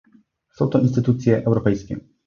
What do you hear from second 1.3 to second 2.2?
europejskie